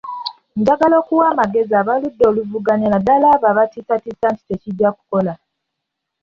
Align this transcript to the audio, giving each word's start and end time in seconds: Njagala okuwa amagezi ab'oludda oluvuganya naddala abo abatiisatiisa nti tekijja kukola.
Njagala 0.59 0.95
okuwa 1.01 1.25
amagezi 1.33 1.73
ab'oludda 1.81 2.23
oluvuganya 2.31 2.87
naddala 2.89 3.25
abo 3.35 3.45
abatiisatiisa 3.51 4.25
nti 4.31 4.41
tekijja 4.49 4.89
kukola. 4.97 5.33